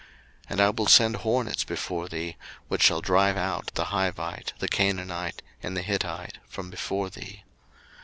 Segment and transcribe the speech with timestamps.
[0.45, 2.35] 02:023:028 And I will send hornets before thee,
[2.69, 7.43] which shall drive out the Hivite, the Canaanite, and the Hittite, from before thee.